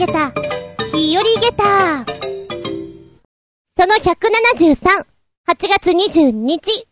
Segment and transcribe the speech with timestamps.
[0.00, 0.32] げた、
[0.94, 2.06] 日和げた。
[3.76, 5.04] その173、
[5.46, 6.86] 8月22日。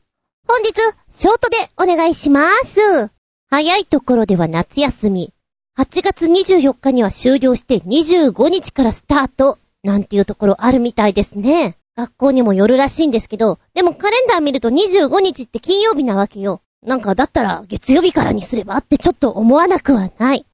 [0.47, 0.75] 本日、
[1.09, 3.11] ショートでお願いします。
[3.49, 5.33] 早いところでは夏休み。
[5.79, 9.59] 8月24日には終了して25日からスタート。
[9.83, 11.79] なんていうところあるみたいですね。
[11.97, 16.61] 学校にもよるらしいんですけど、でもカレンダー見ると25日って金曜日なわけよ。
[16.83, 20.45] なんかだったら月曜日からにすればってちょっと思わなくはない。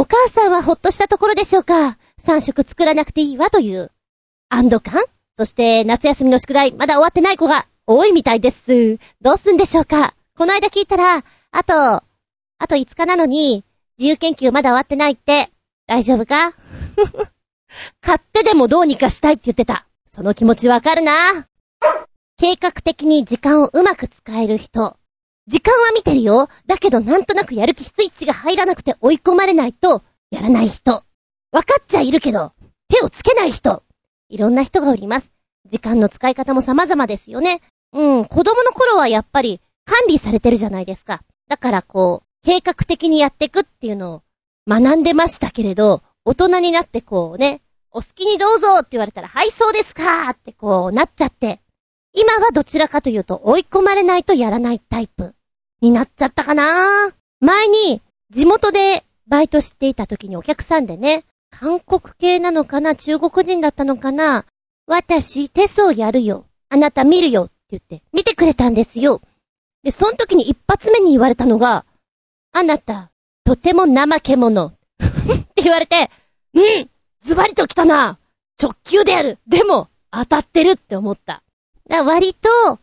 [0.00, 3.92] お母さんはほっとしたところでしょうか ?3 食作らなくていいわという
[4.48, 5.02] 安堵感？
[5.36, 8.96] そして夏休みの宿題まだ終わってない子が多いみたいです。
[9.20, 12.02] どうすんでしょうかこの間聞いたら、あと、あ
[12.66, 13.62] と5日なのに
[13.98, 15.50] 自由研究まだ終わってないって
[15.86, 16.54] 大丈夫か？
[18.00, 19.86] 買ってでもどうにかしたいって言ってた。
[20.10, 21.12] その気持ちわかるな。
[22.38, 24.96] 計画的に時間をうまく使える人。
[25.50, 26.48] 時間は見てるよ。
[26.66, 30.92] だけどなんとなくやる気スイッチが入らなくて追い込まれないと、やらない人。
[30.92, 31.02] わ
[31.64, 32.52] かっちゃいるけど、
[32.88, 33.82] 手をつけない人。
[34.28, 35.32] いろんな人がおります。
[35.68, 37.60] 時間の使い方も様々ですよね。
[37.92, 41.22] うん、子供の頃はやっぱり管理されてるじゃないですか。
[41.48, 44.22] だからこう、計画的にやっていくっていうのを
[44.68, 51.60] 学んでましたけれど、大人になってこうね、お好きにどうぞって言われたら、はい、そうですかってこうなっちゃって、
[52.12, 55.34] 今はどちらかというと追い込まれないとやらないタイプ。
[55.80, 57.10] になっちゃったかな？
[57.40, 62.94] 前に、地元でバイトしていた時にお客さんでね、韓国系なのかな？
[62.94, 64.44] 中国人だったのかな？
[64.86, 66.46] 私、手相やるよ。
[66.68, 67.44] あなた見るよ。
[67.44, 69.20] って言って、見てくれたんですよ。
[69.82, 71.84] で、その時に一発目に言われたのが、
[72.52, 73.10] あなた、
[73.44, 74.66] とても怠け者。
[74.66, 74.72] っ
[75.54, 76.10] て言われて、
[76.54, 76.90] うん
[77.22, 78.18] ズバリと来たな
[78.60, 81.42] 直球であるでも、当たってるって思った。
[81.88, 82.78] だ割と、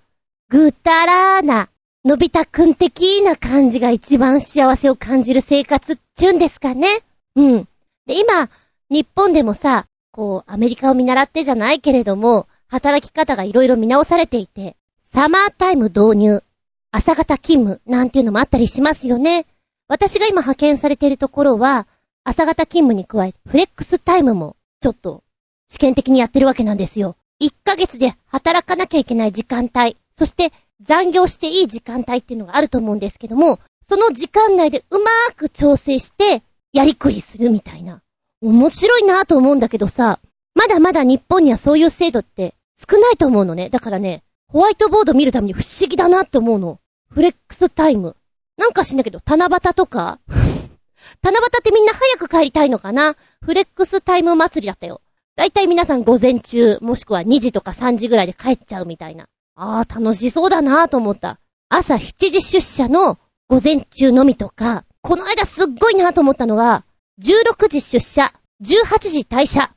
[0.49, 1.69] ぐたらーな、
[2.07, 7.01] のび太くん的な感じが一番幸せを感じる生活っちゅうんですかね。
[7.35, 7.67] うん。
[8.05, 8.49] で、今、
[8.89, 16.43] 日本でもさ、こう、アメリカを見習ってじゃないけれども、働き方がいろいろ見直されていて、サマータイム導入、
[16.91, 19.45] 朝型勤務なんていうのもあったりしますよね。
[19.89, 21.87] 私が今派遣されているところは、
[22.23, 25.25] 朝型勤務に加え、フレックスタイムも、ちょっと、
[25.67, 27.17] 試験的にやってるわけなんですよ。
[27.41, 36.43] 1ヶ月で働かなきゃいけない時間帯、そして残業していい時間帯っていうのがあると思うんですけども、その時間内でうまーく調整して、
[36.73, 38.01] やりくりするみたいな。
[38.41, 40.19] 面白いなと思うんだけどさ、
[40.53, 43.69] まだまだ日本にはそういう制度って少ないと思うのね。
[43.69, 46.79] だからね、ホワイトボード見るために不思議だなって思うの。
[47.09, 48.15] フレックスタイム。
[48.57, 50.19] なんか知んだけど、七夕とか
[51.23, 53.15] 七夕ってみんな早く帰りたいのかな？
[53.41, 55.01] フレックスタイム祭りだったよ。
[55.35, 59.27] だいたい皆さん午前中、もしくは2時とか3時ぐらいで帰っちゃうみたいな。
[59.59, 61.39] ああ、楽しそうだなと思った。
[61.67, 63.17] 朝7時出社の
[63.49, 66.85] 午前中のみとか、この間すっごいなと思ったのが、
[67.21, 68.31] 16時出社、
[68.63, 69.71] 18時退社。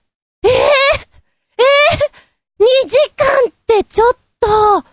[0.45, 1.65] ええー、え
[2.61, 4.85] えー、2時間ってちょっと、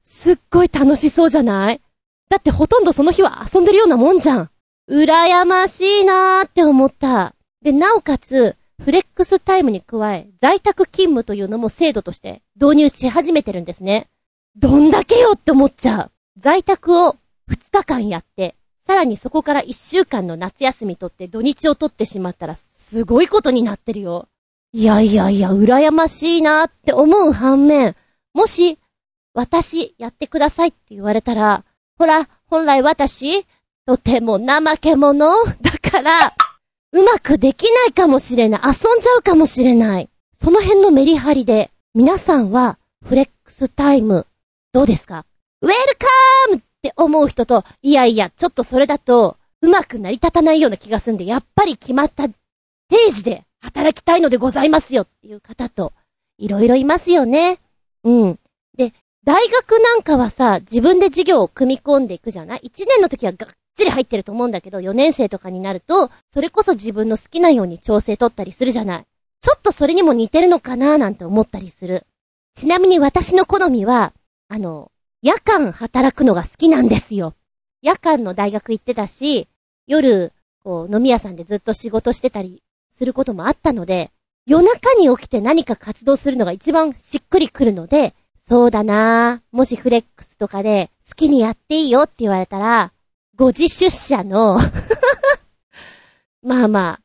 [0.00, 1.80] すっごい楽しそうじゃない？
[2.28, 4.50] だってほとんどその日は遊んでるようなもんじゃん。
[4.88, 7.34] 羨ましいなーって思った。
[7.62, 14.08] で、なおかつ、フレックスタイムに加え、在宅勤務というのも制度として導入し始めてるんですね。
[14.58, 16.10] どんだけよって思っちゃう。
[16.38, 17.16] 在宅を
[17.50, 18.56] 2日間やって、
[18.86, 24.28] さらにそこから1週間の夏休み取って土日を取ってしまったらすごいことになってるよ。
[24.72, 27.96] いやいやいや、羨ましいなって思う反面、
[28.32, 28.78] もし、
[29.34, 31.64] 私、やってくださいって言われたら、
[31.98, 33.46] ほら、本来私、
[33.86, 36.34] とても怠け者だから、
[36.92, 38.60] うまくできないかもしれない。
[38.64, 40.08] 遊んじゃうかもしれない。
[40.32, 44.26] その辺のメリハリで、皆さんは、フレックスタイム、
[44.76, 45.24] どうですか？
[45.62, 52.34] ウェルカームって思う人と、いやいや、ちょっとそれだと、うまく成り立たないような気がするんで、やっぱり決まった定
[53.10, 55.94] 時で働きたいのでございますよっていう方と、
[56.36, 57.58] いろいろいますよね。
[58.04, 58.38] うん。
[58.76, 58.92] で、
[59.24, 69.06] 大学なんかはさ、自分で授業を組み込んでいくじゃない ?1 年の時はがっちり入ってると思うんだけど、4年生とかになると、それこそ自分の好きなように調整取ったりするじゃない？
[69.40, 70.98] ちょっとそれにも似てるのかな？
[70.98, 72.04] なんて思ったりする。
[72.52, 74.12] ちなみに私の好みは、
[74.48, 77.34] あの、夜間働くのが好きなんですよ。
[77.82, 79.48] 夜間の大学行ってたし、
[79.86, 80.32] 夜、
[80.62, 84.10] こう、飲み屋さんでずっと仕事してたりすることもあったので、
[84.46, 88.14] 夜中に起きて何か活動するのが一番しっくりくるので、
[88.48, 92.92] そうだなぁもしフレックスとかで好きにやっていいよって言われたら、
[93.36, 94.58] 5時出社の
[96.42, 97.00] まあまあ、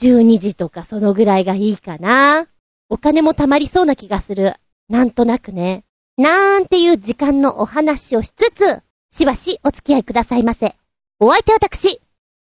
[0.00, 2.46] 12時とかそのぐらいがいいかな。
[2.88, 4.54] お金も貯まりそうな気がする。
[4.88, 5.84] なんとなくね。
[6.16, 10.76] なんていう時間のお話をしつつ、しばしお付き合いくださいませ。
[11.18, 12.00] お相手私、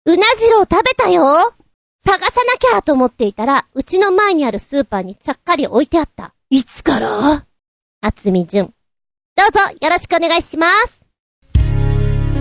[0.06, 1.24] うなじろう食べたよ
[2.06, 2.28] 探さな
[2.58, 6.34] きゃと思っていたら、うちの前にあるスーパーにちゃっかり置いてあった。
[6.50, 7.46] いつから？
[8.00, 8.66] あつみじゅん。
[8.66, 8.72] ど
[9.48, 11.00] うぞよろしくお願いします。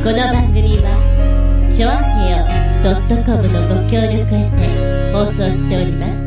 [0.03, 2.45] この番組は、ちょあへよ
[3.25, 6.22] .com のご協力へて放送しております。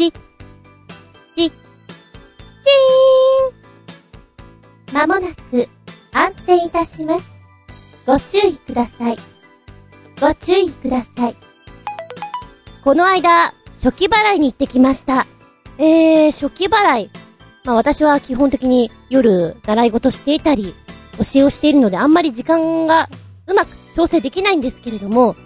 [0.00, 4.94] ち、ち、ちーん。
[4.94, 5.68] まもなく
[6.12, 7.30] 安定いたします。
[8.06, 9.18] ご注意ください。
[10.18, 11.36] ご注意ください。
[12.82, 15.26] この間、初期払いに行ってきました。
[15.76, 17.10] えー、初期払い。
[17.64, 20.74] まあ私は基本的に夜習い事していたり、
[21.18, 23.10] 教えをしているのであんまり時間が
[23.46, 25.36] うまく調整できないんですけれども、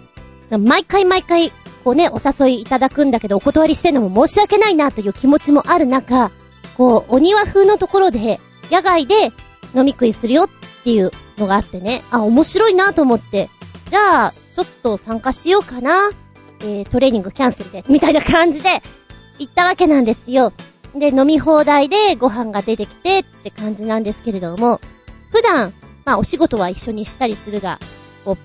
[0.49, 1.51] 毎回毎回、
[1.85, 6.31] こうね、お誘いいただくんだけどお断りしてるのも申し訳ないなという気持ちもある中、
[6.75, 8.39] こう、お庭風のところで、
[8.71, 9.31] 野外で
[9.75, 10.49] 飲み食いするよっ
[10.83, 13.51] ていうのがあってね、あ、面白いなと思って、
[13.91, 16.09] じゃあ、ちょっと参加しようかな、
[16.61, 18.81] えー、トレーニングキャンセルで、みたいな感じで、
[19.37, 20.53] 行ったわけなんですよ。
[20.95, 24.81] で、飲み放題でご飯が出てきてって感じなんですけれども、
[25.31, 25.71] 普段、
[26.03, 27.77] まあお仕事は一緒にしたりするが、
[28.23, 28.37] こう、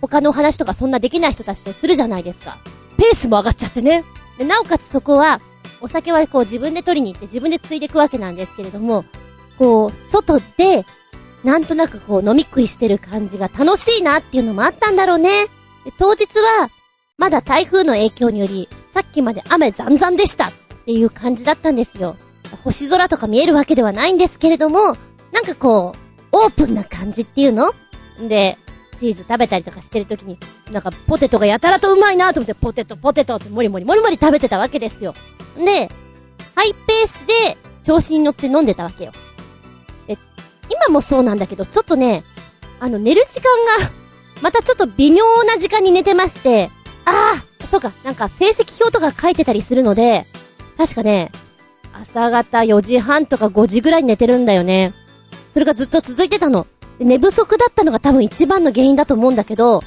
[0.00, 2.56] 他のお話とかそんなできない人たちとするじゃないですか。
[2.96, 4.04] ペースも上がっちゃってね。
[4.38, 5.40] で、なおかつそこは、
[5.80, 9.04] お酒はこう自分で取りに行って自分でついでいくわけなんですけれども、
[9.58, 10.84] こう、外で、
[11.44, 15.46] なんとなくこう飲み食いしてる感じが楽しいなっていうのもあったんだろうね。
[15.84, 16.70] で当日は、
[17.18, 20.52] まだ台風の影響により、さっきまで雨ざんざんでしたっ
[20.86, 22.16] ていう感じだったんですよ。
[22.64, 24.96] 星空とか見えるわけではないんですけれども、
[25.32, 25.94] なんかこ
[26.32, 27.72] う、オープンな感じっていうの？
[28.28, 28.58] で、
[28.96, 30.38] チーズ食べたりとかしてるときに、
[30.70, 35.14] なんかポテトがやたらとうまいなと思って、ポテトポテトってもりもりもりもり食べてたわけですよ。
[35.56, 35.90] で、
[36.54, 39.12] ハイペースで調子に乗って飲んでたわけよ。
[40.06, 40.18] で、
[40.70, 42.24] 今もそうなんだけど、ちょっとね、
[42.80, 43.92] あの、寝る時間が
[44.42, 46.70] またちょっと微妙な時間に寝てまして、
[47.04, 50.26] ああ、そうか、なんか成績表とか書いてたりするので、
[50.76, 51.30] 確かね、
[51.92, 54.94] 朝方4時半とか5時ぐらいに寝てるんだよね。
[55.50, 56.66] それがずっと続いてたの。
[56.98, 59.82] 寝不足だったのが多分一番の原因だと思うんだけど、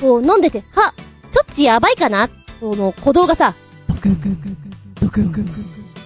[0.00, 0.94] こう飲んでて、は、
[1.30, 2.28] ちょっちやばいかな？
[2.60, 3.54] この鼓動がさ、
[3.88, 5.54] ドクンクンクンクン、ドクンクンクン、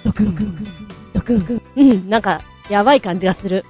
[0.04, 0.66] ドクンクンクン、
[1.12, 1.62] ドクンクン。
[1.76, 3.64] うん、なんか、やばい感じがする。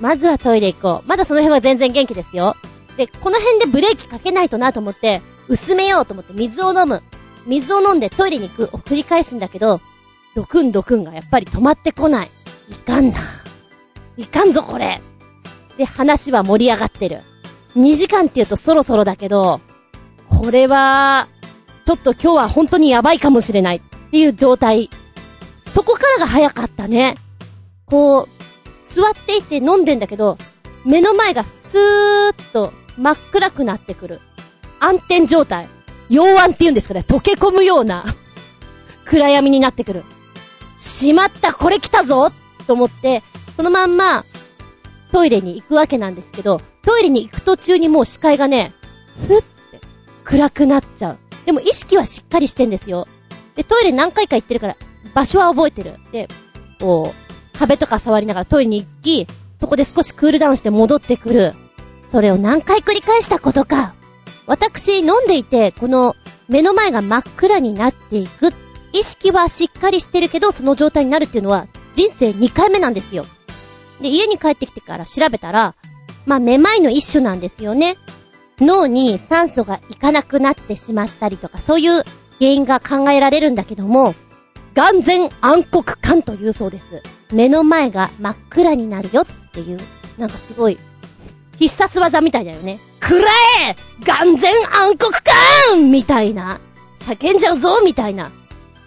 [0.00, 1.08] まずはトイレ行こう。
[1.08, 2.56] まだその辺は全然元気ですよ。
[2.96, 7.02] で、この辺でブレーキかけないとなと思って、薄めようと思って水を飲む。
[7.46, 9.80] 水を飲んでトイレに行くを繰り返すんだけど、
[10.34, 12.30] ドクンドクンがやっぱり止まってこない。
[12.70, 13.18] いかんな。
[14.16, 15.00] いかんぞこれ。
[15.76, 17.22] で、話は盛り上がってる。
[17.76, 19.60] 2時間って言うとそろそろだけど、
[20.28, 21.28] これは、
[21.84, 23.80] ちょっと今日は本当にやばいかもしれないっ
[24.10, 24.90] ていう状態。
[25.72, 27.16] そこからが早かったね。
[27.86, 28.28] こう、
[28.84, 30.38] 座っていて飲んでんだけど、
[30.84, 34.20] 目の前がスーッと真っ暗くなってくる。
[34.80, 35.68] 暗転状態。
[36.10, 37.04] 溶暗って言うんですかね。
[37.06, 38.04] 溶け込むような
[39.04, 40.04] 暗闇になってくる。
[40.76, 42.30] しまったこれ来たぞ
[42.66, 43.22] と思って、
[43.56, 44.24] そのまんま、
[45.14, 48.74] トイレに行くわけなんですけど、トイレに行く途中にもう視界がね、
[49.28, 49.46] ふって、
[50.24, 51.18] 暗くなっちゃう。
[51.46, 53.06] でも意識はしっかりしてんですよ。
[53.54, 54.76] で、トイレ何回か行ってるから、
[55.14, 56.00] 場所は覚えてる。
[56.10, 56.26] で、
[56.80, 59.28] こう、壁とか触りながらトイレに行き、
[59.60, 61.54] そこで少しクールダウンして戻ってくる。
[62.10, 63.94] それを何回繰り返したことか。
[64.48, 66.16] 私、飲んでいて、この、
[66.48, 68.52] 目の前が真っ暗になっていく。
[68.92, 73.24] 意識はしっかりしてるけど、その状態になるっていうのは、人生2回目なんですよ。
[74.00, 75.74] で、家に帰ってきてから調べたら、
[76.26, 77.96] まあ、めまいの一種なんですよね。
[78.60, 82.04] 脳に酸素がいかなくなってしまったりとか、そういう
[82.38, 84.14] 原因が考えられるんだけども、
[84.74, 86.84] 眼前暗黒感というそうです。
[87.32, 89.78] 目の前が真っ暗になるよっていう、
[90.18, 90.78] なんかすごい、
[91.58, 92.78] 必殺技みたいだよね。
[93.00, 93.30] くら
[93.68, 96.60] え眼前暗黒感みたいな。
[96.98, 98.32] 叫んじゃうぞみたいな。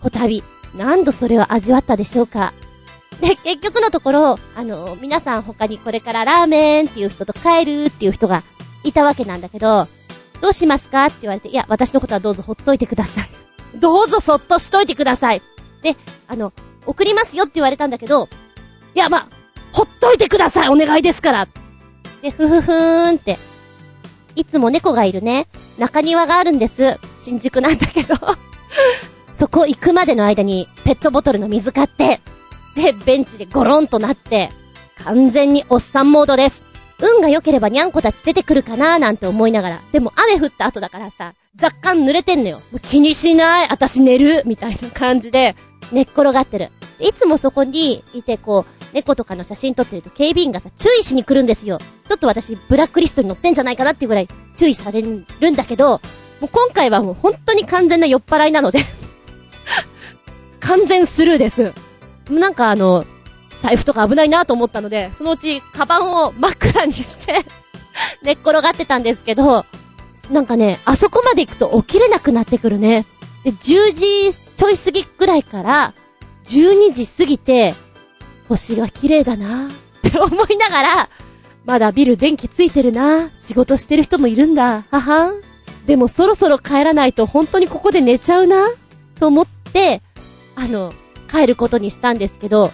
[0.01, 0.43] こたび、
[0.75, 2.53] 何度それを味わったでしょうか
[3.21, 8.43] で、結局のところ、あの、皆さん他にこれからラーメンっていう人と帰るっていう人が
[8.83, 9.87] いたわけなんだけど、
[10.41, 13.29] どうしますかって言われて、いや、私のことはどうぞほっといてください。
[13.79, 15.41] どうぞそっとしといてください。
[15.81, 15.95] で、
[16.27, 16.53] あの、
[16.85, 18.29] 送りますよって言われたんだけど、
[18.93, 19.27] いや、まあ、
[19.71, 21.47] ほっといてくださいお願いですから
[22.21, 23.37] で、ふふふーんって。
[24.35, 25.47] いつも猫がいるね。
[25.79, 26.99] 中庭があるんです。
[27.19, 28.15] 新宿なんだけど
[29.33, 32.21] そこ行くまでの間に、ペットボトルの水買って、
[32.77, 34.51] で、ベンチでゴロンとなって、
[35.03, 36.63] 完全におっさんモードです。
[36.99, 39.81] 運が良ければにゃんこたち出てくるかなーなんて思いながら。
[39.91, 42.61] でも雨降った後だからさ、雑感濡れてんのよ。
[42.83, 45.55] 気にしない、私寝るみたいな感じで、
[45.91, 46.69] 寝っ転がってる。
[46.99, 51.79] いつもそこにいてこう、猫とかの写真撮ってると警備員がさ、注意しに来るんですよ。
[52.07, 55.99] ちょっと私、ブラックリストに載ってんじゃないかなっていうぐらい注意されるんだけど、
[56.41, 58.79] もう今回はもう本当に完全な酔っ払いなので
[60.59, 61.73] 完全スルーです。
[62.29, 63.05] なんかあの、
[63.61, 67.43] 財布とか危ないなと思ったので、そのうち、カバンを真っ暗にして
[68.21, 69.65] 寝っ転がってたんですけど、
[70.29, 73.05] なんかね、あそこまで行くと起きれなくなってくるね。
[73.43, 75.93] で、10時ちょい過ぎぐらいから、
[76.45, 77.75] 12時過ぎて、
[78.47, 81.09] 星が綺麗だなって思いながら、
[81.65, 84.85] まだビル電気ついてるな仕事してる人もいるんだ。
[84.89, 85.41] ははん。
[85.85, 88.67] でもそろそろ帰らないと本当にここで寝ちゃうな
[89.19, 90.01] と思って、
[90.55, 90.93] あの、
[91.27, 92.71] 帰ることにしたんですけど、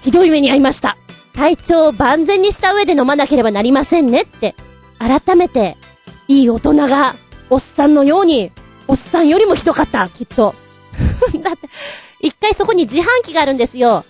[0.00, 0.96] ひどい目に遭いました。
[1.32, 4.54] 体調を万全にした上で飲まなければなりませんねって、
[4.98, 5.76] 改めて、
[6.28, 7.14] いい大人が、
[7.50, 8.52] おっさんのように、
[8.88, 10.54] おっさんよりもひどかった、きっと。
[11.42, 11.68] だって、
[12.20, 14.04] 一回そこに自販機があるんですよ。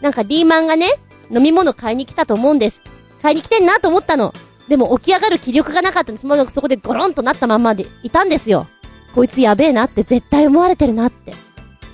[0.00, 0.92] なんかリーマンがね、
[1.30, 2.82] 飲み物買いに来たと思うんです。
[3.20, 4.32] 買いに来てんなと思ったの。
[4.68, 6.26] でも起き上がる気力がなかったんです。
[6.26, 8.68] もうそこでゴロンとなったままでいたんですよ。
[9.14, 11.34] こいつやべえなって絶対思われてるなって。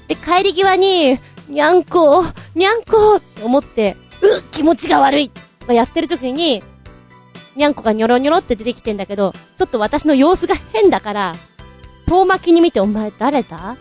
[0.09, 1.19] で、帰り際に、
[1.49, 5.31] にゃんこ、にゃんこって思って、うっ気持ちが悪い
[5.69, 6.63] やってる時に、
[7.57, 11.35] にゃんこがニョロニョロって出てきてんだけど、ちょっと私の様子が変だから、
[12.07, 13.77] 遠巻きに見てお前誰だ？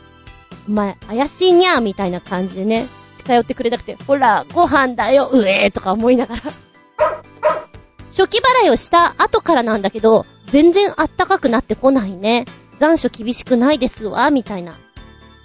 [0.67, 2.87] お前怪しいにゃーみたいな感じでね、
[3.17, 6.41] 近寄ってくれなくて、ほら、ご飯だよ、うえーとか思いながら
[8.09, 12.45] 初期払いをした後からなんだけど、全然あったかくなってこないね。
[12.77, 14.77] 残暑厳しくないですわ、みたいな。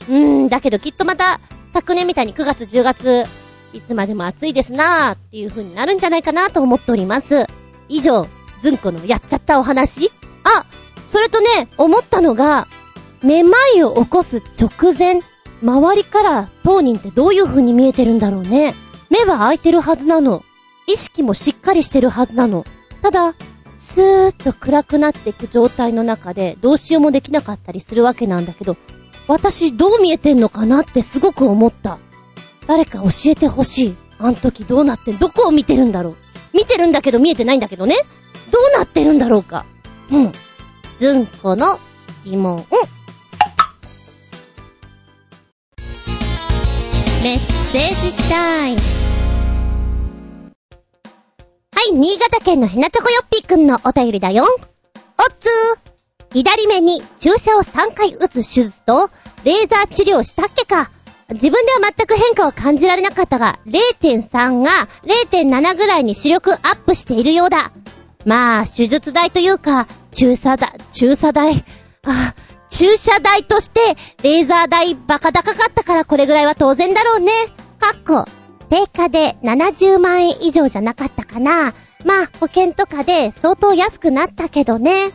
[0.09, 1.41] うーん、だけどきっとまた、
[1.73, 3.25] 昨年みたいに9月10月、
[3.73, 7.47] いつまでも暑いですなーっていう風になるんじゃないかなと思っております。
[7.88, 8.27] 以上、
[8.62, 10.11] ずんこのやっちゃったお話
[10.45, 10.65] あ、
[11.11, 12.67] それとね、思ったのが、
[13.23, 15.23] めまいを起こす直前、
[15.62, 18.75] 周りから当人ってどういう風に見えてるんだろうね。
[19.11, 20.45] 目は開いてるはずなの。
[20.87, 22.65] 意識もしっかりしてるはずなの。
[23.03, 23.35] ただ、
[23.75, 28.77] スーッと暗くなっていく状態の中でどうしようもできなかったりするわけなんだけど、
[29.29, 31.99] 私どう見えてんのかなってすごく思った。
[32.67, 33.97] 誰か教えてほしい。
[34.19, 36.17] あの時どうなってん、どこを見てるんだろう。
[36.57, 37.95] 見てるんだけど見えてないんだけどね。
[38.51, 39.67] どうなってるんだろうか。
[40.11, 40.33] うん。
[40.99, 41.79] ずんこの
[42.25, 42.65] 疑問。
[47.23, 47.39] メッ
[47.71, 48.79] セージタイム。
[51.75, 54.45] はい、新潟県のヘナチョコヨッピーくんのお便りだよ。
[54.45, 55.88] おっつー。
[56.33, 59.11] 左目に注射を3回打つ手術と、
[59.45, 60.91] レーザー治療したっけか。
[61.31, 67.73] 自分では全く変化を感じられなかったが、0.3が0.7ぐらいに視力アップしているようだ。
[68.25, 71.65] まあ、手術代というか、注射だ、注射代。
[72.07, 72.35] あ、
[72.71, 77.33] 注射代として、レーザー代バカ高かったからこれぐらいは当然だろうね。
[77.79, 78.25] かっこ、
[78.69, 81.73] 定価で70万円以上じゃなかったかな。
[82.05, 85.11] まあ、保険とかで相当安くなったけどね。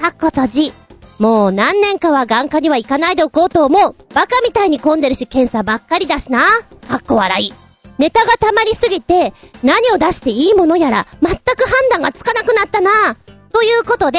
[0.00, 0.72] かっこ閉じ。
[1.18, 3.94] もう何年かは眼科には行かないでおこうと思う。
[4.14, 6.42] バカみたいに混んでるし検査ばっかりだしな。
[6.88, 7.52] かっこ笑い。
[7.98, 9.32] ネタが溜まりすぎて、
[9.62, 13.16] 何を出していいものやら、全く判断がつかなくなったな。
[13.52, 14.18] ということで、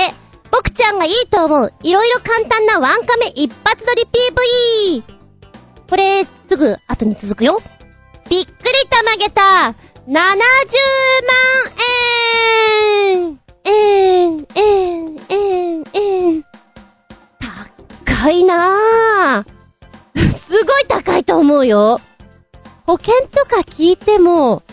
[0.51, 4.03] 僕ちゃんがいいと思う、いろいろ簡単なワンカメ一発撮り
[5.01, 5.03] PV!
[5.89, 7.61] これ、すぐ後に続くよ。
[8.29, 8.55] びっくり
[8.89, 9.75] たまげた
[10.07, 10.25] !70 万
[13.17, 16.43] 円円、円、円、円。
[18.15, 20.29] 高いなぁ。
[20.31, 21.99] すごい高いと思うよ。
[22.85, 24.63] 保険とか聞いても、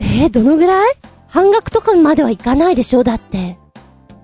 [0.00, 0.94] えー、どのぐらい？
[1.28, 3.02] 半額とかまではいかないでしょ？
[3.02, 3.58] だって。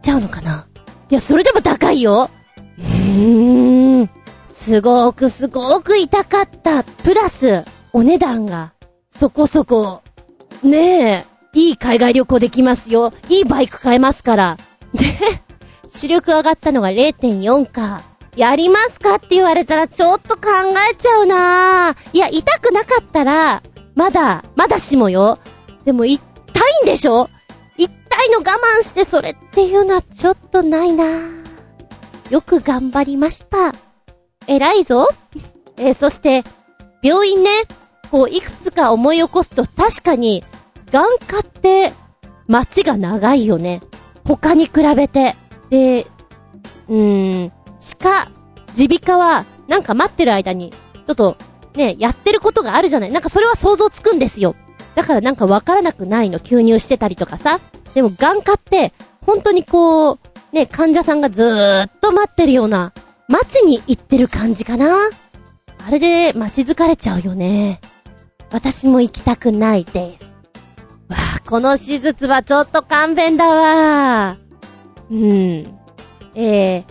[0.03, 0.67] ちゃうのかな？
[1.11, 2.31] いや、それでも高いよ。
[2.79, 4.11] うーん。
[4.49, 6.85] すごくすごく痛かった。
[6.85, 8.73] プラス、お値段が、
[9.11, 10.03] そこそこ、
[10.63, 11.25] ねえ、
[11.55, 13.13] いい海外旅行できますよ。
[13.29, 14.57] いいバイク買えますから。
[14.95, 15.05] で、
[15.89, 18.03] 視力上がったのが0.4か。
[18.37, 20.41] やりますかって言われたらちょっと考
[20.91, 23.63] えちゃうないや、痛くなかったら、
[23.95, 25.39] まだ、まだしもよ。
[25.85, 26.23] でも痛
[26.81, 27.29] いんでしょ？
[27.77, 27.91] 痛
[28.25, 31.05] いの我慢してそれっていうのはちょっとないな
[32.31, 33.75] よく頑張りました。
[34.47, 35.09] 偉いぞ。
[35.77, 36.43] えー、そして、
[37.03, 37.51] 病院ね、
[38.11, 40.43] こう、いくつか思い起こすと確かに、
[40.91, 41.93] 眼科って、
[42.47, 43.83] 街が長いよね。
[44.25, 45.35] 他に比べて。
[45.71, 46.07] で、
[46.89, 47.53] うーん、
[48.01, 48.31] 鹿、
[48.77, 51.37] 耳鼻科は、なんか待ってる間に、ちょっと、
[51.75, 53.13] ね、やってることがあるじゃない。
[53.13, 54.55] なんかそれは想像つくんですよ。
[54.95, 57.61] だからなんかわからなくないの、吸入してたりとかさ。
[57.95, 58.93] でも眼科って、
[59.27, 60.19] 本当にこう、
[60.53, 62.93] ね、患者さんがずーっと待ってるような、
[63.29, 65.11] 街に行ってる感じかな。
[65.85, 67.81] あれで待ち疲れちゃうよね。
[68.51, 70.32] 私も行きたくないです。
[71.13, 74.39] わあ、この手術はちょっと勘弁だわ。
[75.11, 75.79] うん。
[76.35, 76.85] えー、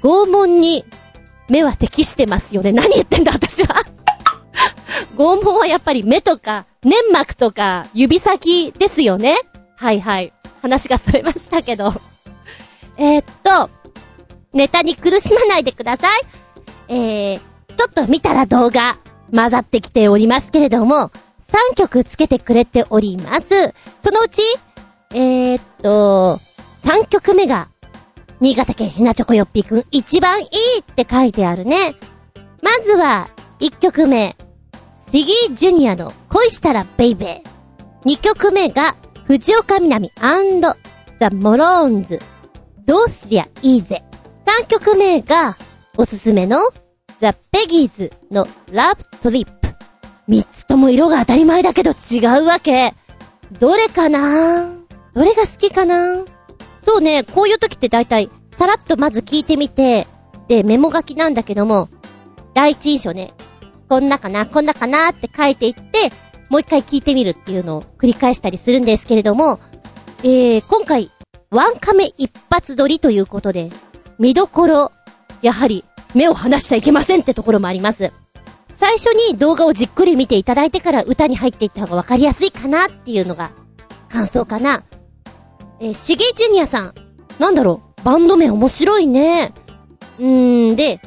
[0.00, 0.84] 拷問に
[1.48, 2.72] 目は適してますよね。
[2.72, 3.82] 何言ってんだ、私は。
[5.16, 9.36] 拷問はやっぱり目とか、粘膜とか、指先ですよね。
[9.76, 10.32] はいはい。
[10.62, 11.92] 話がそれましたけど。
[12.96, 13.70] え、っと、
[14.52, 16.20] ネタに苦しまないでください。
[16.88, 17.40] えー、
[17.76, 18.98] ちょっと見たら動画
[19.34, 21.10] 混ざってきておりますけれども、
[21.54, 23.74] 3曲つけてくれております。
[24.02, 24.42] そのうち、
[25.12, 26.40] えー、っと、
[26.82, 27.68] 3曲目が、
[28.40, 30.48] 新潟県ヘナチョコヨッピーくん一番いい
[30.80, 31.94] って書いてあるね。
[32.60, 33.28] まずは、
[33.60, 34.36] 1曲目、
[35.12, 38.10] Shiggy Jr.の恋したらベイベー。
[38.10, 40.10] 2曲目が、藤岡みなみ
[41.20, 42.18] ザ・モローンズ。
[42.84, 44.02] どうすりゃいいぜ。
[44.44, 45.56] 3曲目が、
[45.96, 46.58] おすすめの、
[47.20, 49.63] the peggies の LOVE TRIP。
[50.28, 52.94] 3つとも色が当たり前だけど違うわけ。
[53.58, 54.70] どれかな？
[55.14, 56.24] どれが好きかな？
[56.82, 60.06] そうね、こういう時って大体、さらっとまず聞いてみて、
[60.48, 61.88] で、メモ書きなんだけども、
[62.54, 63.34] 第一印象ね、
[63.88, 66.10] こんなかな、こんなかなって書いていって、
[66.48, 69.60] もう一回聞いてみるっていうのを繰り返したりするんですけれども、
[70.22, 71.10] えー、今回、
[71.50, 73.70] ワンカメ一発撮りということで、
[74.18, 74.92] 見どころ、
[75.42, 78.12] やはり、目を離しちゃいけませんってところもあります。
[78.84, 83.50] 最初に動画をじっくり見ていただいてから歌に入っていった方がわかりやすいかなっていうのが、
[84.10, 84.84] 感想かな。
[85.80, 86.94] えー、しげジュニアさん。
[87.38, 89.54] なんだろう、バンド名面白いね。
[90.18, 91.00] うーん、で、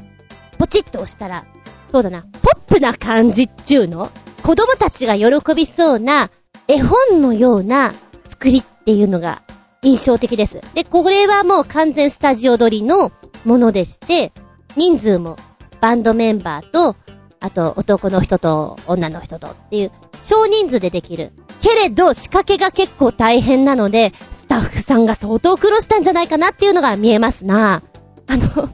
[0.57, 1.45] ポチッと押したら、
[1.91, 4.09] そうだな、ポップな感じっちゅうの？
[4.41, 6.31] 子供たちが喜びそうな、
[6.67, 7.93] 絵本のような
[8.27, 9.43] 作りっていうのが
[9.83, 10.61] 印象的です。
[10.73, 13.11] で、これはもう完全スタジオ撮りの
[13.45, 14.33] ものでして、
[14.75, 15.37] 人数も
[15.79, 16.95] バンドメンバーと、
[17.39, 19.91] あと男の人と女の人とっていう
[20.23, 21.33] 少人数でできる。
[21.61, 27.83] けれど仕掛けが結構大変なので、スタッフさんが相当苦労したんじゃないかなっていうのが見えますな。
[28.27, 28.69] あの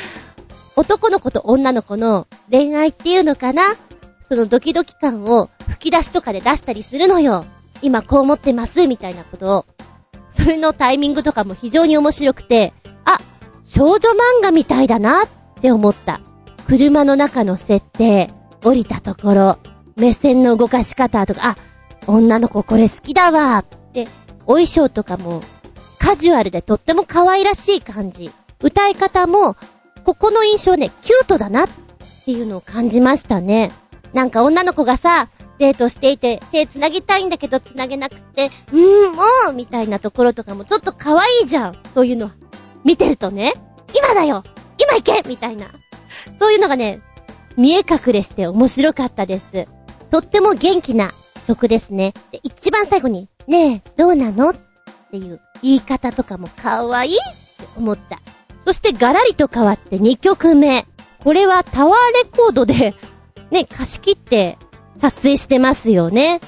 [0.76, 3.62] 男の子と女の子の恋愛っていうのかな？
[4.20, 7.44] そのドキドキ感を吹き出しとかで出したりするのよ。
[7.80, 9.66] 今こう思ってます、みたいなことを。
[10.28, 12.72] それのタイミングとかも非常に面白くて、
[13.04, 13.18] あ、
[13.64, 15.28] 少女漫画みたいだなっ
[15.60, 16.20] て思った。
[16.68, 18.28] 車の中の設定、
[18.62, 19.58] 降りたところ、
[19.96, 21.56] 目線の動かし方とか、あ、
[22.06, 24.06] 女の子これ好きだわって、
[24.44, 25.42] お衣装とかも
[25.98, 28.30] カジュアルでとっても可愛らしい感じ。
[28.62, 29.56] 歌い方も、
[30.04, 31.68] ここの印象ね、キュートだなっ
[32.26, 33.72] ていうのを感じましたね。
[34.12, 41.78] なんか女の子がさ、デートしていて、手繋ぎたいんだけど繋げなくて、うーん、もうみたいなところとかもちょっと可愛いじゃん。
[41.94, 42.30] そういうの。
[42.84, 43.54] 見てるとね、
[43.96, 44.44] 今だよ
[44.78, 45.68] 今行けみたいな。
[46.38, 47.00] そういうのがね、
[47.56, 49.66] 見え隠れして面白かったです。
[50.10, 51.12] とっても元気な
[51.46, 52.14] 曲ですね。
[52.30, 54.54] で、一番最後に、ねえ、どうなのっ
[55.10, 58.20] ていう言い方とかも可愛いって思った。
[58.64, 60.86] そしてガラリと変わって2曲目。
[61.24, 62.94] これはタワーレコードで、
[63.50, 64.58] ね、貸し切って
[64.96, 66.40] 撮影してますよね。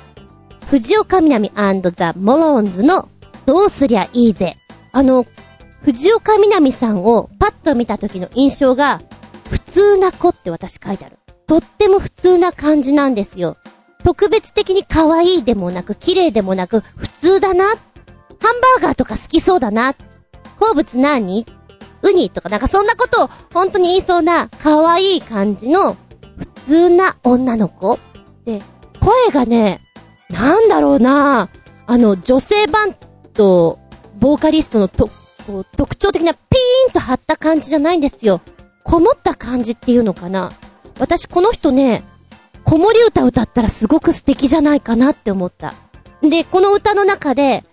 [0.70, 3.08] 藤岡みなみザ・モローンズの
[3.46, 4.58] どうすりゃいいぜ。
[4.92, 5.26] あの、
[5.82, 9.00] 藤岡みなみさんをパッと見た時の印象が、
[9.70, 11.18] 通な子って私書いてある。
[11.46, 13.56] とっても普通な感じなんですよ。
[14.04, 17.64] 特別的に可愛いでもなく、綺麗でもなく、普通だな。
[17.66, 19.94] ハンバーガーとか好きそうだな。
[20.58, 21.46] 好物何？
[22.02, 25.94] ウニとかなんかそんなことを本当に言いそうな可愛い感じの
[26.38, 27.98] 普通な女の子
[28.46, 28.62] で、
[29.00, 29.82] 声がね、
[30.30, 31.50] なんだろうな
[31.86, 32.94] あの、女性版
[33.34, 33.78] と、
[34.18, 35.10] ボーカリストのと、
[35.76, 38.40] 特徴的なピーンと張った感じじゃないんですよ。
[38.90, 40.50] こもった感じっていうのかな。
[40.98, 42.02] 私この人ね、
[42.64, 45.74] 子守歌歌ったらすごく素敵じゃないかなって思った。
[46.22, 47.64] で、この歌の中で、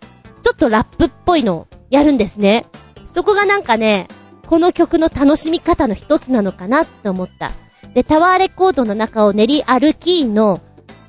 [0.44, 2.68] ちょっとラップっぽいのをやるんですね。
[3.12, 4.08] そこがなんかね、
[4.46, 7.52] この曲の楽しみ方の一つなのかなって思った。
[7.96, 10.62] で、タワーレコードの中を練り歩きの、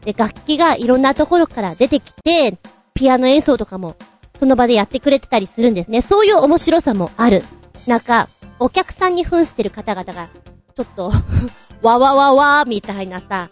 [0.07, 2.57] で、楽器がいろんなところから出てきて、
[2.94, 3.94] ピアノ演奏とかも、
[4.38, 6.01] その場でやってくれてたりするんですね。
[6.01, 7.44] そういう面白さもある。
[7.87, 10.29] なんか、お客さんに扮してる方々が、
[10.75, 11.12] ちょっと
[11.83, 13.49] わわわわーみたいなさ、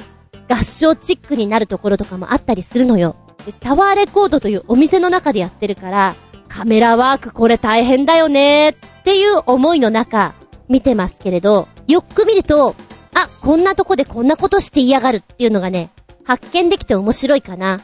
[0.49, 3.17] 合唱チックになるところとかもあったりするのよ。
[3.45, 6.15] で、タワーレコードというお店の中でやってるから、
[6.49, 10.35] カメラワークこれ大変だよねっていう思いの中、
[10.69, 12.75] 見てますけれど、よく見ると、
[13.15, 15.91] あ、こんなとこでこんなことして嫌がるっていうのがね、
[16.25, 17.81] 発見できて面白いかな。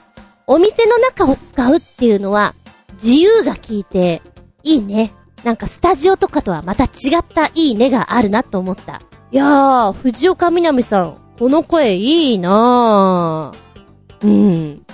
[0.46, 2.54] お店の中を使うっていうのは、
[2.94, 4.22] 自由が効いて、
[4.64, 5.14] いいね。
[5.44, 9.02] なんかスタジオとかとはまた違ったいいねがあるなと思った。
[9.32, 14.26] いやー、藤岡みなみさん、この声いいなぁ。
[14.26, 14.86] うん。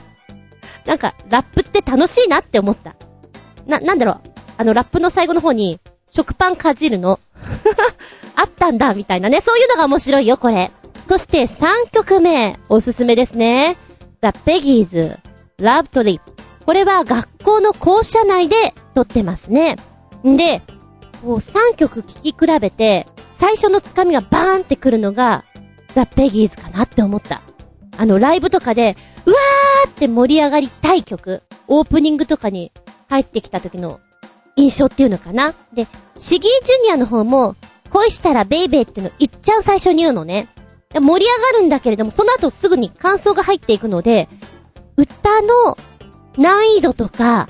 [0.84, 2.94] なんか、ラップって楽しいなって思った。
[3.66, 4.20] な、なんだろう。
[4.58, 7.20] あの、ラップの最後の方に、食パンかじるの。
[8.34, 9.40] あったんだ、みたいなね。
[9.40, 10.70] そういうのが面白いよ、これ。
[11.08, 13.76] そして3曲目、おすすめですね。
[14.20, 15.18] The Peggies,
[15.58, 16.20] Love Trip。
[16.66, 19.76] これは学校の校舎内で撮ってますね。
[20.26, 20.62] んで、
[21.22, 25.44] こう3曲聴き比べて、最初のつかみがバーンってくるのが、
[25.94, 27.42] ザ・ペギーズかなって思った。
[27.96, 28.96] あの、ライブとかで、
[29.26, 32.72] うわーって盛り上がりたい曲、オープニングとかに
[33.08, 34.00] 入ってきた時の
[34.56, 35.54] 印象っていうのかな。
[35.74, 37.56] で、シギージュニアの方も、
[37.90, 40.48] 恋したらベイベーっていうのいっちゃん最初に言うのね。
[40.94, 44.28] 盛り上がるんだけれども、その後すぐに感想が入っていくので、
[44.96, 45.76] 歌の
[46.36, 47.48] 難易度とか、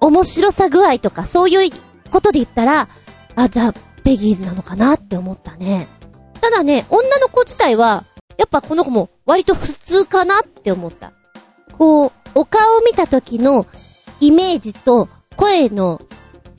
[0.00, 1.70] 面白さ具合とか、そういう
[2.10, 2.88] ことで言ったら、
[3.34, 3.72] あ、ザ・
[4.04, 5.88] ペギーズなのかなって思ったね。
[6.40, 8.04] ただね、女の子自体は、
[8.38, 11.12] やっぱこの子も割と普通かなって思った。
[11.78, 13.66] こう、お顔を見た時の
[14.20, 16.02] イメージと声の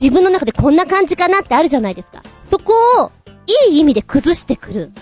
[0.00, 2.22] 自分の中でこんな感じかなってあるじゃないですか。
[2.44, 3.12] そこを
[3.70, 4.92] いい意味で崩してくる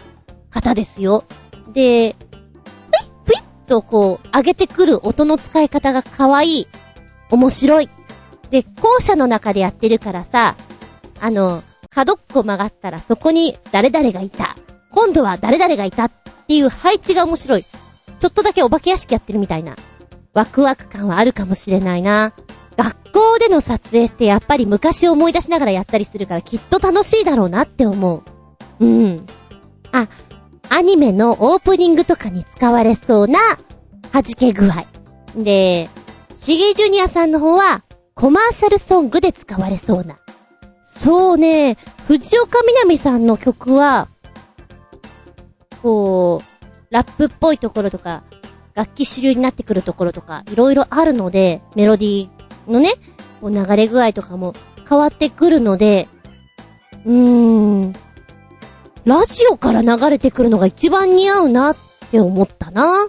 [0.50, 1.24] 方ですよ。
[1.72, 2.16] で、
[3.66, 6.68] とこう上げてくる音の使い方が可愛い。
[7.30, 7.90] 面白い。
[8.50, 10.54] で、校舎の中でやってるからさ、
[11.20, 14.56] あの、角っこ曲がったらそこに誰々がいた。
[14.90, 16.12] 今度は誰々がいたっ
[16.46, 17.64] ていう配置が面白い。
[18.18, 19.76] ちょっとだけお化け屋敷やってるみたいな。
[20.32, 22.34] ワクワク感はあるかもしれないな。
[22.76, 28.22] 学校での撮影ってやっぱり昔思い出しながらやったりするからきっと楽しいだろうなって思
[28.78, 28.84] う。
[28.84, 29.26] うん。
[29.92, 30.08] あ、
[30.68, 33.38] アニメのオープニングとかに使われそうな
[34.12, 34.84] 弾け具合。
[35.36, 35.88] で、
[36.34, 40.18] シゲジュニアさんの方はコマーシャルソングで使われそうな。
[40.84, 41.76] そうね、
[42.06, 44.08] 藤岡みなみさんの曲は、
[45.82, 48.22] こう、ラップっぽいところとか、
[48.74, 52.94] 楽器主流になってくるところとか、いろいろあるので、メロディーのね、
[53.40, 54.54] こう流れ具合とかも
[54.88, 56.08] 変わってくるので、
[57.04, 57.92] うーん、
[59.06, 61.76] ラジオから流れてくるのが一番似合うなっ
[62.10, 63.06] て思ったな。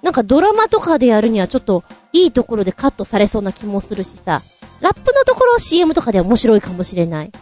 [0.00, 4.40] なんかドラマとかでやるにはちょっといいところでカットされそうな気もするしさ、
[4.80, 7.32] ラップのところ CM とかで面白いかもしれない。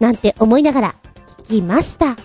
[0.00, 0.94] なんて思いながら
[1.44, 2.16] 聞きました。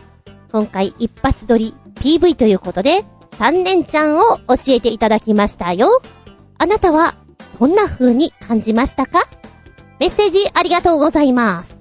[0.51, 6.01] 今回一発撮り PV ということで、3連ちゃんを教えていただきましたよ。
[6.57, 7.13] あなたは
[7.59, 9.27] どんな風に感じましたか？
[9.99, 11.78] メッセージありがとうございます。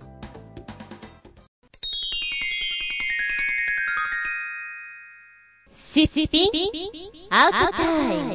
[5.91, 6.51] シシピン
[7.31, 8.35] アウトタイム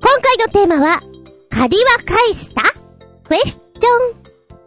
[0.00, 1.00] 今回のテーマは、
[1.48, 2.62] 借りは返した。
[3.22, 3.86] クエスチ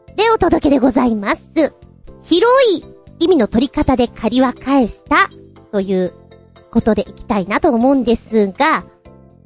[0.08, 0.16] ョン。
[0.16, 1.76] でお届けでございます。
[2.22, 2.86] 広い
[3.20, 5.30] 意味の取り方で借りは返した
[5.74, 6.14] という
[6.72, 8.86] ことでいきたいなと思うんですが、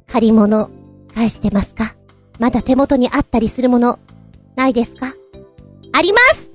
[0.06, 0.70] 借り物
[1.12, 1.96] 返してますか？
[2.38, 3.98] まだ手元にあったりするもの
[4.54, 5.12] ないですか？
[5.92, 6.52] あります！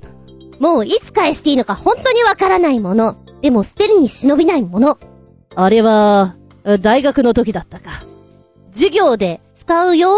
[0.61, 3.17] もういつ返していいのか本当にわからないもの。
[3.43, 4.97] でも捨てるに忍びないもの。
[5.53, 6.35] あれは、
[6.79, 8.03] 大学の時だったか。
[8.71, 10.15] 授業で使うよ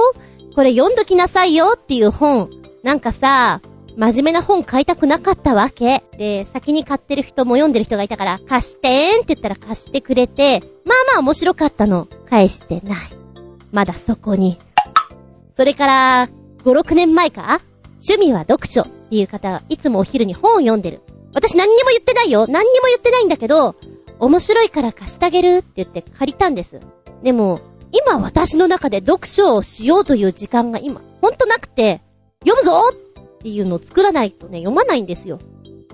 [0.56, 2.52] これ読んどきなさいよっていう本。
[2.84, 3.62] なんかさ、
[3.98, 6.04] 真面目な本買いたくなかったわけ。
[6.20, 12.08] で、先に買ってる人も読んでる人がいたから、貸してーんって言ったら貸してくれて、まあまあ面白かったの。
[12.30, 12.98] 返してない。
[13.72, 14.60] まだそこに。
[15.58, 16.30] それから、
[16.64, 17.60] 5、6年前か？
[18.08, 21.02] 趣味は読書っていう方はいつもお昼に本を読んでる。
[21.36, 23.76] 私何にも言ってないよ何にも言ってないんだけど、
[24.20, 26.80] 面白いから貸してあげるって言って借りたんです。
[27.22, 27.60] でも、
[27.92, 32.02] 今私の中で読書をしようという時間が今、ほんとなくて、
[32.48, 35.40] 読むぞっていうのを作らないとね、読まないんですよ。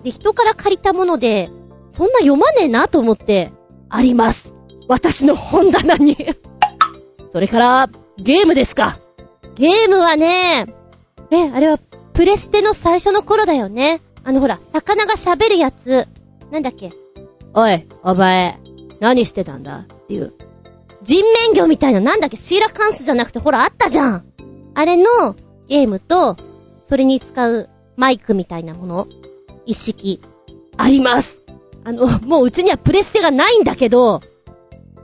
[0.04, 1.49] で、人から借りたもので、
[1.89, 3.51] そんな読まねえなと思って、
[3.89, 4.54] あります。
[4.88, 6.15] 私の本棚に。
[7.32, 8.99] それから、ゲームですか。
[9.56, 10.67] ゲームはね、
[11.32, 11.80] え、あれは、
[12.13, 14.01] プレステの最初の頃だよね。
[14.24, 16.08] あのほら、魚が喋るやつ。
[16.52, 16.92] なんだっけ？
[17.54, 18.60] おい、お前、
[19.00, 19.80] 何してたんだ？
[19.80, 20.34] っていう。
[21.04, 22.38] 人面魚みたいな、なんだっけ？
[22.38, 24.26] シーラカンスじゃなくて、ほら、あったじゃん
[24.74, 25.36] あれの、
[25.68, 26.38] ゲームと、
[26.84, 29.08] それに使うマイクみたいなもの、
[29.66, 30.22] 一式、
[30.78, 31.44] あります
[31.84, 34.22] あの、もううちにはプレステがないんだけど、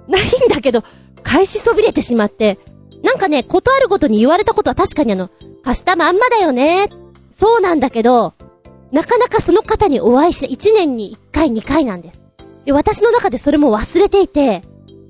[0.08, 0.84] ないんだけど、
[1.24, 2.60] 返しそびれてしまって、
[3.04, 5.30] なんかね、ことあるごとに言われたことは確かにあの、
[5.64, 6.90] 貸したまんまだよね。
[7.32, 8.34] そうなんだけど、
[8.92, 12.22] なかなかその方にお会いして、1年に1回2回なんです。
[12.66, 14.64] で、私の中でそれも忘れていて、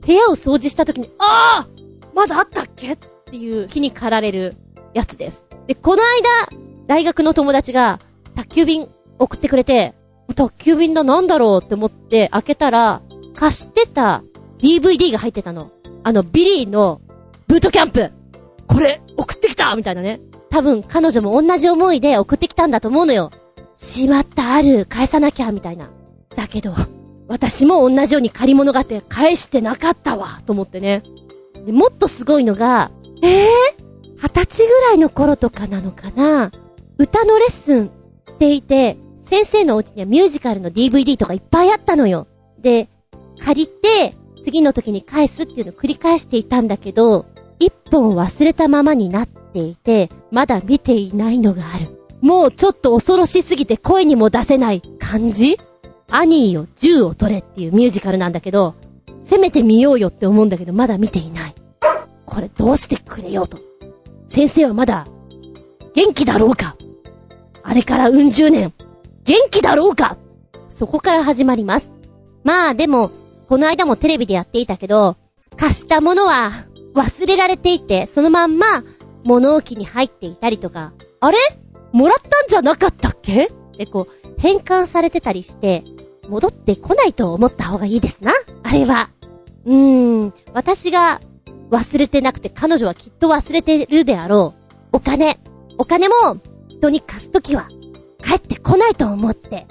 [0.05, 1.67] 部屋を掃除した時に、ああ
[2.15, 2.93] まだあったっけ？
[2.93, 4.55] っていう気に駆られる
[4.93, 5.45] やつです。
[5.67, 7.99] で、この間、大学の友達が
[8.35, 8.87] 宅急便
[9.19, 9.93] 送ってくれて、
[10.35, 11.65] 宅急便だなんだろう？
[11.65, 13.01] って思って開けたら、
[13.35, 14.23] 貸してた
[14.59, 15.71] DVD が入ってたの。
[16.03, 17.01] あの、ビリーの
[17.47, 18.11] ブートキャンプ。
[18.67, 20.19] これ、送ってきたみたいなね。
[20.49, 23.31] 多分、彼女も同じ思いで送ってきたんだと思うのよ。
[23.77, 25.89] しまったある、返さなきゃ、みたいな。
[26.35, 26.73] だけど、
[27.27, 31.03] 私も同じように借り物があって返してなかったわ、と思ってね。
[31.65, 36.51] で、もっとすごいのが、ええー、二十歳ぐらいの頃とかなのかな？
[36.97, 37.91] 歌のレッスン
[38.27, 42.27] していて、先生のお家にはミュージカルの DVD とかいっぱいあったのよ。
[42.59, 42.89] で、
[43.39, 47.25] 借りて、次の時に返すっていうのを繰り返していたんだけど、
[47.59, 51.96] 一本忘れたままになっていて、まだ見ていないのがある。
[52.21, 55.57] もうちょっと恐ろしすぎて声にも出せない感じ？
[56.09, 58.75] アニーよ、銃を取れっていうミュージカルなんだけど、
[59.21, 61.55] せめて見ようよって思うんだけど、まだ見ていない。
[62.25, 63.59] これどうしてくれようと。
[64.25, 65.05] 先生はまだ、
[65.93, 66.75] 元気だろうか？
[67.63, 68.73] あれからうん十年、
[69.25, 70.17] 元気だろうか？
[70.69, 71.93] そこから始まります。
[72.43, 73.11] まあでも、
[73.49, 75.17] この間もテレビでやっていたけど、
[75.57, 76.51] 貸したものは
[76.93, 78.83] 忘れられていて、そのまんま
[79.23, 81.37] 物置に入っていたりとか、あれ？
[81.91, 83.49] もらったんじゃなかったっけ？
[83.77, 85.83] でこう、変換されてたりして、
[86.27, 88.33] 戻ってこないと思った方がいいですな？
[88.63, 89.09] あれは。
[89.65, 91.21] うーん、私が
[91.69, 94.53] 忘れてなくて彼女はきっと忘れてるであろ
[94.93, 94.97] う。
[94.97, 95.39] お金。
[95.77, 96.15] お金も
[96.69, 97.67] 人に貸すときは
[98.23, 99.67] 帰ってこないと思って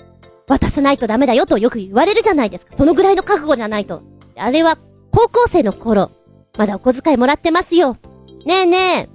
[0.47, 2.77] 渡さないとダメだよとよく言われるじゃないですか。
[2.77, 4.03] そのぐらいの覚悟じゃないと。
[4.37, 4.79] あれは
[5.11, 6.11] 高校生の頃、
[6.57, 7.97] まだお小遣いもらってますよ。
[8.45, 9.09] ねえねえ、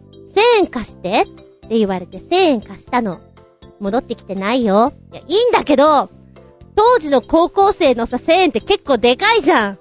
[0.58, 1.26] 1000円貸して
[1.72, 3.22] って言われて1000円貸したの。
[3.80, 4.92] 戻ってきてないよ。
[5.14, 6.10] いや、いいんだけど、
[6.76, 9.78] 当時の高校生のさ、1000円って結構でかいじゃん。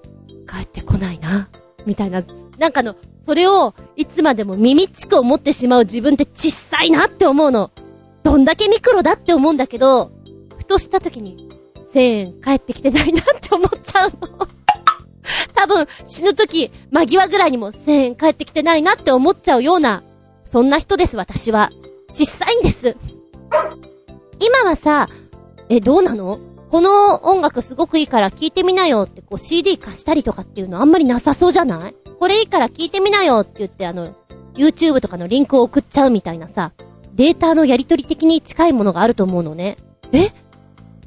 [0.48, 1.48] 帰ってこないな。
[1.86, 2.22] みたいな。
[2.58, 2.94] なんかの、
[3.26, 7.72] それを、いつまでも耳っちく思ってしまう自分って小さいなって思うの。
[8.22, 10.12] どんだけミクロだって思うんだけど、
[10.58, 11.48] ふとした時に、
[11.92, 14.46] 1000円帰ってきてないなって思っちゃうの。
[15.56, 20.04] 多分、死ぬ時、間際ぐらいにも1000円帰ってきてないなって思っちゃうような、
[20.44, 21.70] そんな人です、私は。
[22.12, 22.96] 小さいんです。
[24.40, 25.08] 今はさ、
[25.68, 26.40] え、どうなの？
[26.70, 31.94] この音楽すごくいいから聴いてみなよってこう CD 貸したりとかっていうのあんまりなさそうじゃない？
[32.18, 34.14] これいいから聴いてみなよって言ってあの、
[34.54, 36.72] YouTube とかのリンクを送っちゃうみたいなさ、
[37.14, 39.76] データのやり取り的に近いものがあると思うのね。
[40.12, 40.30] え？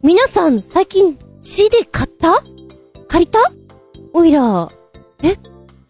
[0.02, 2.44] 皆さん最近 CD 買った？
[3.08, 3.40] 借りた？
[4.14, 4.70] おいら、
[5.22, 5.38] え？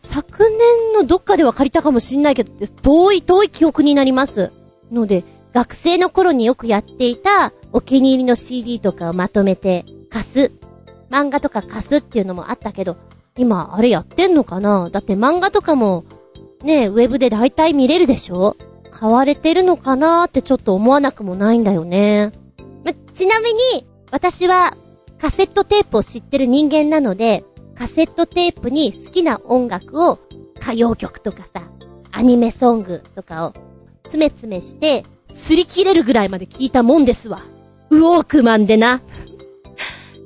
[0.06, 2.52] 昨年のどっかでは借りたかもしんないけど、
[2.84, 4.52] 遠い遠い記憶になります。
[4.92, 10.52] ので、学生の頃によくやっていたお気に入りの CD とかをまとめて貸す。
[11.10, 12.98] 漫画とか貸すっていうのもあったけど、
[13.38, 14.90] 今あれやってんのかな？
[14.92, 16.04] だって漫画とかも、
[16.64, 18.58] ねウェブで大体見れるでしょ？
[18.92, 22.32] 買われてるのかなってちょっと思わなくもないんだよね。
[22.84, 24.76] ま、ちなみに、私は
[25.18, 27.44] カセットテープを知ってる人間なので、
[27.76, 30.20] カセットテープに好きな音楽を
[30.58, 31.64] 歌謡曲とかさ、
[32.12, 33.54] アニメソングとかを
[34.04, 37.42] 詰め詰めして擦り切れるぐらいまで聞いたもんですわ。
[37.90, 39.02] ウォークマンでな。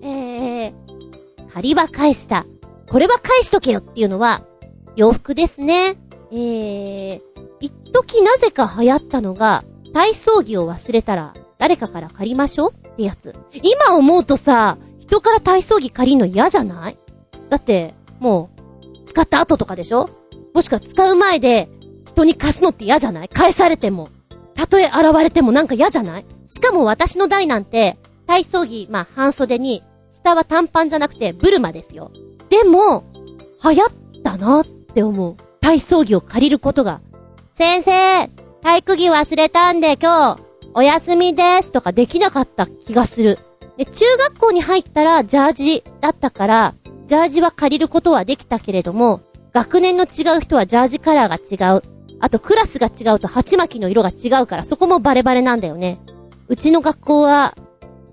[0.02, 0.74] えー、
[1.52, 2.46] 借りは返した。
[2.90, 4.44] これは返しとけよっていうのは、
[4.96, 5.96] 洋服ですね。
[6.32, 7.22] えー、
[7.60, 13.36] 一時なぜか流行ったのが、体操着を忘れたら、誰かから借りましょうってやつ。
[13.54, 16.98] 今思うとさ、人から体操着借りるの嫌じゃない？
[17.50, 18.50] だって、も
[19.04, 20.10] う、使った後とかでしょ？
[20.54, 21.70] もしくは使う前で、
[22.06, 23.30] 人に貸すのって嫌じゃない？
[23.30, 24.10] 返されても。
[24.56, 26.26] たとえ現れてもなんか嫌じゃない？
[26.46, 32.12] しかも私の代なんて、体操着、まあ、半袖に、下は短パンじゃなくて、ブルマですよ。
[32.50, 33.04] でも、
[33.64, 35.36] 流行ったなって思う。
[35.62, 37.02] 体操着を借りることが。
[37.54, 38.30] 先生、
[38.62, 40.42] 体育着忘れたんで今日、
[40.74, 43.40] お休みですとかできなかった気がする。
[43.78, 46.76] で、中学校に入ったらジャージだったから、
[47.08, 49.22] ジャージは借りることはできたけれども、
[49.54, 51.82] 学年の違う人はジャージカラーが違う。
[52.20, 56.00] あとクラスが違うと鉢巻きの色が違うからそこもバレバレなんだよね。
[56.50, 57.56] うちの学校は、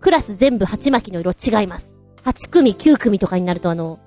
[0.00, 1.94] クラス全部鉢巻きの色違います。
[2.24, 3.98] 8組、9組とかになるとあの、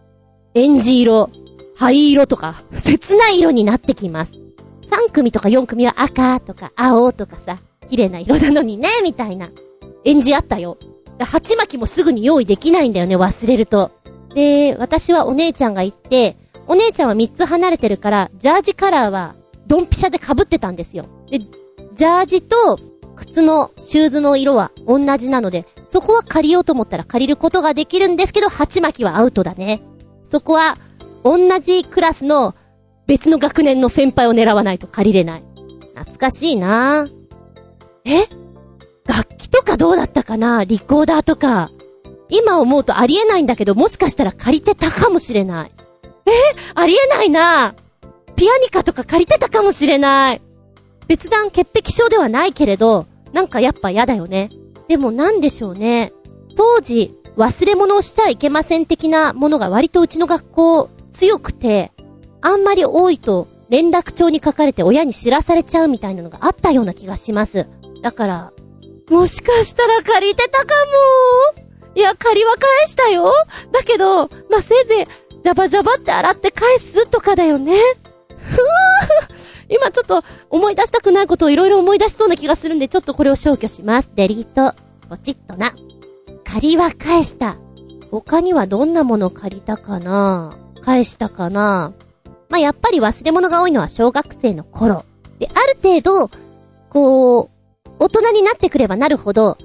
[0.53, 1.29] エンジ色、
[1.75, 4.31] 灰色とか、切ない色になってきます。
[4.89, 7.57] 3組とか4組は赤とか青とかさ、
[7.89, 9.49] 綺麗な色なのにね、みたいな。
[10.05, 10.77] 演じあったよ。
[11.19, 13.91] 鉢巻きもすぐに用意できないんだよね、忘れると。
[14.37, 19.33] で、私はお姉ちゃんが行って、お姉ちゃんは3つ離れてるから、ジャージカラーは
[19.65, 21.07] ドンピシャで被ってたんですよ。
[21.31, 22.79] で、ジャージと
[23.15, 29.81] 靴のシューズの色は同じなので、そこは借りようと思ったら借りることができるんですけど、鉢巻きはアウトだね。
[30.23, 30.77] そこは、
[31.23, 32.53] 同じクラスの
[33.07, 35.43] 別の学年の先輩を狙わないと借りれない。
[35.95, 37.07] 懐かしいな
[38.05, 38.27] え？
[39.07, 40.63] 楽器とかどうだったかな？
[40.63, 41.71] リコーダーとか。
[42.29, 45.71] 今思うとありえないんだけど、もしかしたら借りてたかもしれない。
[46.25, 46.31] え？
[46.75, 47.75] ありえないな
[48.35, 50.41] ピアニカとか借りてたかもしれない。
[51.07, 54.49] 別段潔癖症ではないけれど、なんかやっぱ嫌だよね。
[54.87, 56.11] でもなんでしょうね。
[56.55, 61.91] 当時、忘れ物をしちゃいけません的なものが割とうちの学校強くて、
[62.41, 67.67] あんまり多いと連絡帳に書かれて親に知らされちゃうみたいなのがあったような気がします。
[68.01, 68.51] だから、
[69.09, 70.73] もしかしたら借りてたか
[71.55, 71.66] も
[71.97, 73.33] いや、借りは返したよ
[73.71, 75.05] だけど、まあ、せいぜい、
[75.41, 77.73] ジャバジャバって洗って返すとかだよね。
[78.37, 84.11] ふわー今ちょっと思い出したくないことをいろいろ思い出しそうな気がするんで、ちょっとこれを消去します。
[84.13, 84.75] デリート。
[85.09, 85.73] ポチッとな。
[86.45, 87.57] 借りは返した。
[88.11, 90.55] 他にはどんなもの借りたかな？
[90.81, 91.93] 返したかな？
[92.49, 95.03] まあ、やっぱり忘れ物が多いのは小学生の頃。
[95.39, 96.29] で、ある程度、
[96.89, 97.49] こ
[97.85, 99.57] う、大人になってくればなるほど、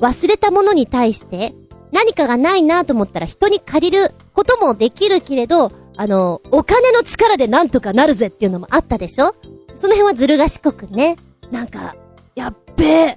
[0.00, 1.54] 忘れたものに対して、
[1.94, 9.36] 何かがないなと思ったら人に借りることもできるけれど、あの、お金の力でなんとかなるぜっていうのもあったでしょ？
[9.76, 11.16] その辺はずる賢くね。
[11.52, 11.94] なんか、
[12.34, 13.16] やっべえ、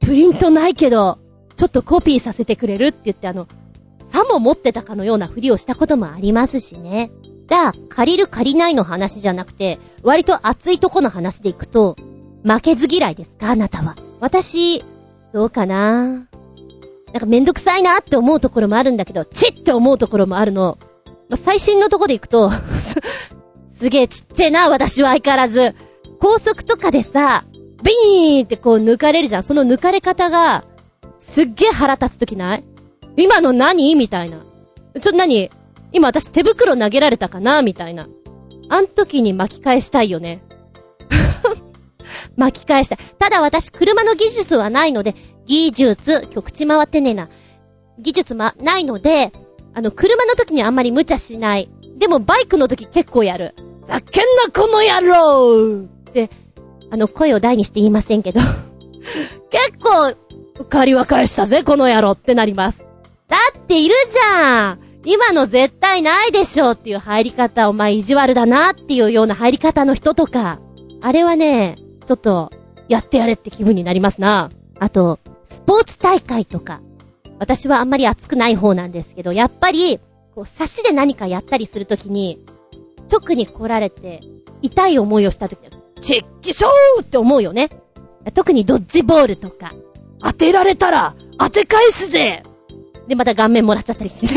[0.00, 1.18] プリントないけど、
[1.56, 3.48] ちょっとコピーさせてくれるって言ってあの、
[4.12, 7.10] さも持ってたかのようなふりをしたこともありますしね。
[7.46, 11.96] だ、借りる借りないの話じゃなくて、割と熱いとこの話でいくと、
[12.44, 13.52] 負けず嫌いですか？
[13.52, 13.96] あなたは。
[14.20, 14.84] 私、
[15.32, 16.27] どうかな？
[17.12, 20.78] なんかめんどくさいなって思うところもあるんだけど、チッって思うところもあるの。
[21.28, 22.50] まあ、最新のとこでいくと、
[23.68, 25.74] すげえちっちゃいな、私は相変わらず。
[26.20, 27.44] 高速とかでさ、
[27.82, 29.42] ビーンってこう抜かれるじゃん。
[29.42, 30.64] その抜かれ方が、
[31.16, 32.64] すっげえ腹立つときない？
[33.16, 33.94] 今の何？
[33.94, 34.38] みたいな。
[34.38, 34.44] ちょ
[34.98, 35.50] っと何？
[35.92, 37.62] 今私手袋投げられたかな？
[37.62, 38.08] みたいな。
[38.68, 40.42] あん時に巻き返したいよね。
[42.36, 42.98] 巻き返したい。
[43.18, 45.14] ただ私、車の技術はないので、
[45.48, 47.28] 技術、局地回ってねえな。
[47.98, 49.32] 技術ま、ないので、
[49.74, 51.70] あの、車の時にあんまり無茶しない。
[51.98, 53.54] でもバイクの時結構やる。
[53.84, 56.30] ざけんなこの野郎って、
[56.90, 58.40] あの、声を大にして言いませんけど。
[59.50, 60.14] 結構、
[60.68, 62.86] 借りは返したぜ、この野郎ってなります。
[63.28, 70.60] だっているじゃん今の絶対ないでしょっていう入り方、お前意地悪だなっていうような入り方の人とか。
[71.00, 72.50] あれはね、ちょっと、
[72.88, 74.50] やってやれって気分になりますな。
[74.78, 76.80] あと、スポーツ大会とか。
[77.38, 79.98] 私はあんまり熱くない方なんですけど、やっぱり、
[80.34, 82.44] こう、差しで何かやったりするときに、
[83.10, 84.20] 直に来られて、
[84.60, 87.70] 痛い思いをしたときに、チェッキショーって思うよね。
[88.34, 89.72] 特にドッジボールとか。
[90.20, 92.42] 当てられたら、当て返すぜ
[93.06, 94.34] で、また顔面もらっちゃったりして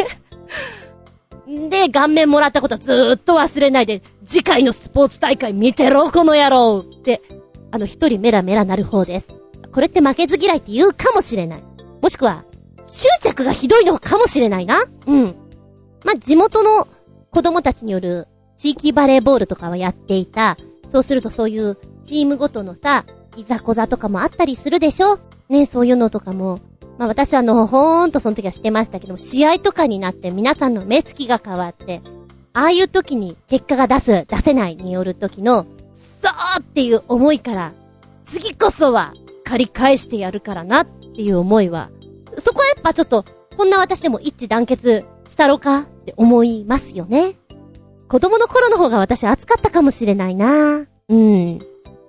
[1.48, 1.70] ね。
[1.70, 7.22] で、顔面もらったことずーっと忘れないで、次回のスポーツ大会見てろ、この野郎って、
[7.72, 9.41] あの一人メラメラなる方です。
[9.72, 11.64] これって負けず嫌いって言うかもしれない。
[12.02, 12.44] もしくは、
[12.84, 14.84] 執着がひどいのかもしれないな。
[15.08, 15.36] うん。
[16.04, 16.88] まあ、地元の
[17.30, 20.58] 子供たちによる地域バレーボールとかはやっていた。
[20.90, 23.06] そうするとそういうチームごとのさ、
[23.38, 26.60] いざこざとかもあったりするでしょねそういうのとかも。
[26.98, 32.02] まあ私はあの、ほーんとその時はしてましたけども、試合とかになって皆さんの目つきが変わって、
[32.54, 36.30] ああいう時に結果が出す、出せないによる時の、そ
[36.60, 37.72] うっていう思いから、
[38.26, 39.14] 次こそは
[39.52, 41.90] 借り返してやるからなっていう思いは、
[42.38, 43.26] そこはやっぱちょっと、
[43.58, 47.36] こんな私でも一致団結したろかって思いますよね。
[48.08, 51.60] 子供の頃の方が私熱かったかもしれないなうん。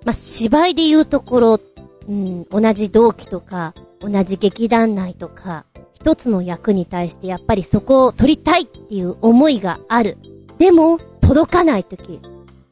[0.05, 1.59] まあ、芝居で言うところ、
[2.07, 10.17] うん、同じ同期とか、同じ劇団内とか、一つの役に対してやっぱりそこを取りたいっていう思いがある。
[10.59, 12.21] でも、届かないとき、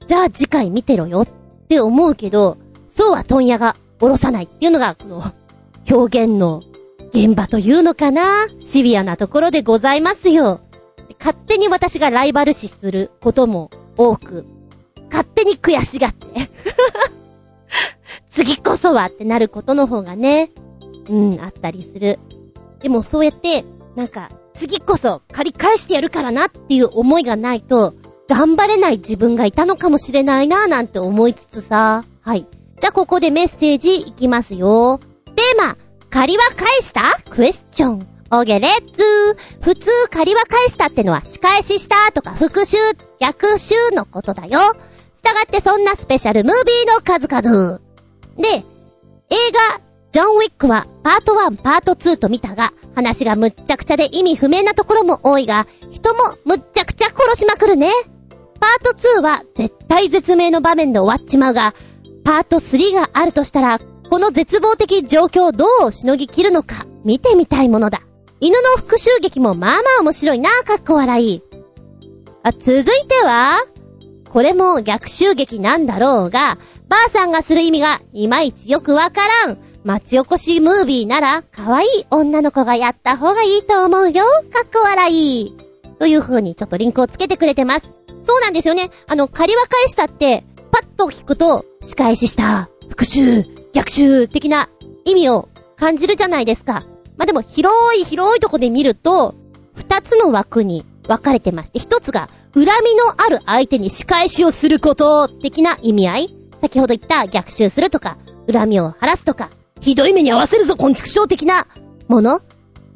[0.07, 1.27] じゃあ次回見てろよっ
[1.67, 2.57] て思うけど、
[2.87, 5.23] そうは問屋が下ろさないっていうのが、この、
[5.89, 6.63] 表現の
[7.13, 10.61] 現場というのかなシビアなところでございますよ。
[11.19, 14.45] 勝手に私がライバル視することも多く、
[15.11, 16.49] 勝手に悔しがって。
[18.27, 20.49] 次こそはってなることの方がね、
[21.07, 22.17] うん、あったりする。
[22.81, 27.93] でもそうやって、なんか、次こそ借り返してやるからなっていう思いがないと、
[28.27, 32.03] 頑張れない自分がいたのかもしれないなぁなんて思いつつさ。
[32.21, 32.47] はい。
[32.81, 34.99] じゃあここでメッセージいきますよ。
[35.35, 35.77] テーマ、
[36.09, 37.21] 借りは返した？
[37.29, 38.07] クエスチョン。
[38.31, 39.03] おげレッツ
[39.61, 42.67] 普通借りは返したってのは仕返ししたとか復讐、
[43.19, 44.57] 逆襲のことだよ。
[45.13, 47.79] したがってそんなスペシャルムービーの数々。
[48.37, 48.47] で、
[49.29, 49.35] 映
[49.75, 57.91] 画、ジョン・ウィックはパート1、パート2と見たが、話がむっちゃくちゃで意味不明なところも多いが、人もむっちゃくちゃ殺しまくるね。
[58.59, 61.73] パート2は絶対絶命の場面で終わっちまうが、
[62.23, 68.01] パート3があるとしたら、この絶望的状況をどうしのぎ切るのか見てみたいものだ。
[68.39, 71.41] 犬の復讐劇もまあまあ面白いな、かっこ笑い。
[72.43, 73.63] あ、続いては、
[74.29, 76.57] これも逆襲劇なんだろうが、
[76.87, 79.57] ばあさんがする意味がいまいちよくわからん。
[79.83, 84.23] 町おこしムービーなら、可愛い女の子がやった方がいいと思うよ。
[84.51, 85.55] かっこ笑い。
[85.99, 87.91] という風にちょっとリンクをつけてくれてます。
[88.21, 88.89] そうなんですよね。
[89.07, 94.69] あの、仮は返したって、パッと聞くと、仕返しした、復讐、逆襲的な
[95.05, 96.85] 意味を感じるじゃないですか。
[97.17, 99.35] まあ、でも広い広いとこで見ると、
[99.75, 108.17] 二つの枠に分かれてまして、一つが、恨みのある相手に仕返しをすること、的な意味合い先ほど言った逆襲するとか、
[108.51, 109.49] 恨みを晴らすとか、
[109.81, 111.65] ひどい目に遭わせるぞ、昆虫症的な
[112.07, 112.39] もの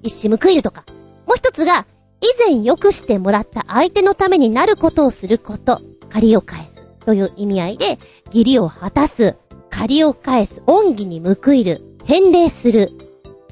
[0.03, 0.85] 一矢報いるとか。
[1.25, 1.87] もう一つが、
[2.21, 6.74] 以前良くしてもらった相手のためになることをすること、借りを返す。
[7.05, 9.35] という意味合いで、義理を果たす、
[9.69, 12.91] 借りを返す、恩義に報いる、返礼する、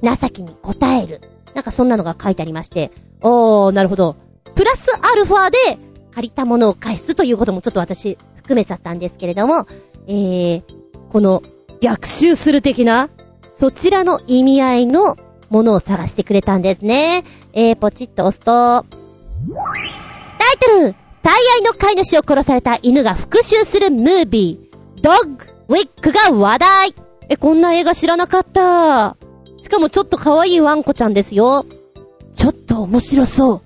[0.02, 1.22] 情けに応える。
[1.54, 2.92] なんかそんなのが書いてありまして、
[3.22, 4.16] おー、なるほど。
[4.56, 5.58] プラスアルファで、
[6.14, 9.68] 借りたものを返すということもちょっと私、含めちゃったんですけれども、
[10.08, 10.64] えー、
[11.12, 11.42] この、
[11.82, 13.10] 逆襲する的な、
[13.54, 15.18] そちらの意味合いの
[15.50, 17.24] ものを探してくれたんですね。
[17.54, 18.84] えー、ポチッと押すと、タ
[20.52, 26.96] イトル最愛の飼い主を殺された犬が復讐するムービー、ドッグウィックが話題
[27.30, 29.16] え、こんな映画知らなかった。
[29.58, 31.66] しかもちょっと可愛いワンコちゃんですよ。
[32.36, 33.62] ちょっと面白そう。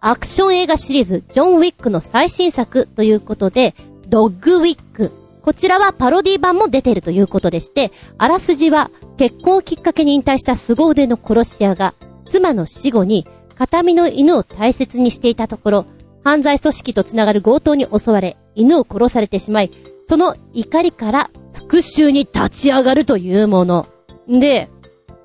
[0.00, 3.74] アクション映画シリーズ、ジョン・ウィックの最新作ということで、
[4.06, 5.10] ドッグウィック。
[5.42, 11.94] こちらはパロディ版も出てるということでして、あらすじは結婚をきっかけに引退した凄腕の殺し屋が、
[12.26, 15.86] 妻の死後に形見の犬を大切にしていたところ、
[16.24, 19.70] 犯罪組織とつながる強盗に襲われ、犬を殺されてしまい、
[20.08, 23.86] その怒りから復讐に立ち上がるというもの。
[24.28, 24.68] で、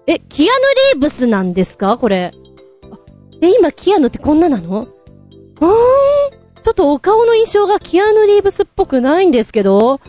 [0.07, 0.51] え、キアヌ・
[0.93, 1.97] リーブスなんですか？
[1.97, 2.33] これ。
[3.41, 4.81] え、今キアヌってこんななの？
[4.81, 5.73] うーん。
[6.61, 9.99] ちょっとお顔の印象がキアヌ・リーブスっぽくないんですけど、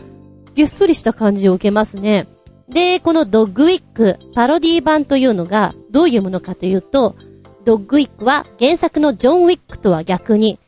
[0.55, 2.27] ゆっそりした感じを受けますね。
[2.69, 7.15] で、このドッグウィック、パロディ版というのがどういうものかというと、
[7.63, 10.59] ドッグウィックは原作のジョン・ウィックとは逆に、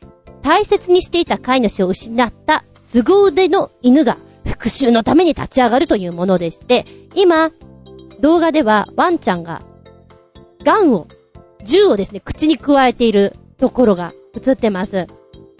[0.48, 7.50] 大切にしていた飼い主を失った凄腕の犬が復讐のために立ち上がるというものでして、今、
[8.20, 9.60] 動画ではワンちゃんが、
[10.64, 11.06] ガンを、
[11.64, 15.06] 銃をですね、口に加えているところが映ってます。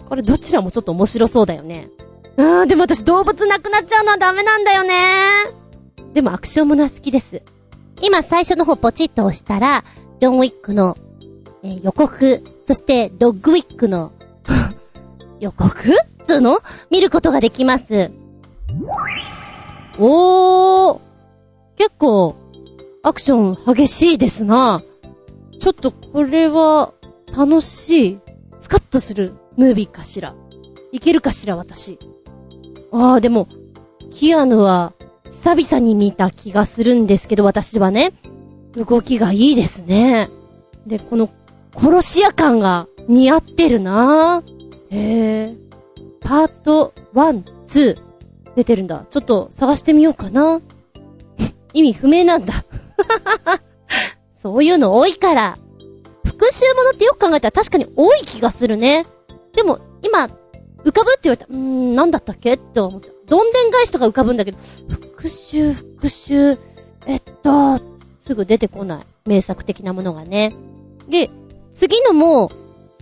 [0.07, 1.91] これどちらもちょっと面白そうだよね。
[2.37, 4.95] うーん、でも私動物なくなっちゃうのはダメなんだよね。
[6.15, 7.43] でもアクションものは好きです。
[8.01, 9.83] 今最初の方ポチッと押したら、
[10.19, 10.97] ジョン・ウィックの、
[11.61, 14.13] えー予告、そしてドッグウィックの
[15.39, 15.73] 予告っ
[16.27, 16.59] つうの？
[16.89, 18.11] 見ることができます。
[19.97, 20.99] おー、
[21.77, 22.35] 結構、
[23.03, 24.81] アクション激しいですな。
[25.59, 26.93] ちょっとこれは、
[27.35, 28.19] 楽しい、
[28.57, 30.35] スカッとするムービーかしら。
[30.91, 31.99] いけるかしら、私。
[32.91, 33.47] あー、でも、
[34.11, 34.93] キアヌは、
[35.31, 38.13] 久々に見た気がするんですけど、私はね。
[38.75, 40.29] 動きがいいですね。
[40.87, 41.29] で、この、
[41.75, 44.43] 殺し屋感が似合ってるな
[44.91, 45.55] へえ。
[46.19, 47.97] パート1、2
[48.55, 49.05] 出てるんだ。
[49.09, 50.61] ちょっと探してみようかな。
[51.73, 52.65] 意味不明なんだ。
[54.33, 55.57] そういうの多いから。
[56.25, 59.05] 復讐ものってよく考えたら確かに多い気がするね。
[59.53, 60.29] でも、今、
[60.85, 62.53] 浮かぶって言われたら、うーん、なんだったっけ？
[62.53, 63.15] って思っちゃう。
[63.27, 66.57] どんでん返しとか浮かぶんだけど、復讐、復讐、
[67.05, 67.79] えっと、
[68.19, 69.03] すぐ出てこない。
[69.25, 70.55] 名作的なものがね。
[71.09, 71.29] で、
[71.71, 72.51] 次のも、